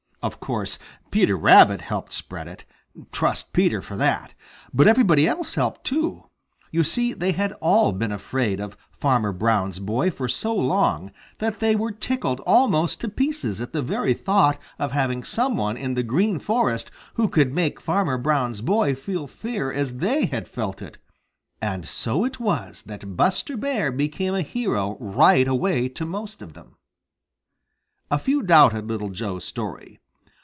[0.23, 0.77] Of course,
[1.09, 2.63] Peter Rabbit helped spread it.
[3.11, 4.35] Trust Peter for that!
[4.71, 6.25] But everybody else helped too.
[6.69, 11.09] You see, they had all been afraid of Farmer Brown's boy for so long
[11.39, 15.75] that they were tickled almost to pieces at the very thought of having some one
[15.75, 20.47] in the Green Forest who could make Farmer Brown's boy feel fear as they had
[20.47, 20.99] felt it.
[21.63, 26.53] And so it was that Buster Bear became a hero right away to most of
[26.53, 26.75] them.
[28.11, 29.97] A few doubted Little Joe's story.